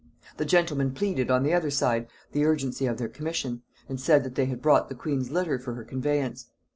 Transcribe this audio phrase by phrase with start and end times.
[0.37, 4.33] The gentlemen pleaded, on the other side, the urgency of their commission, and said that
[4.33, 6.47] they had brought the queen's litter for her conveyance.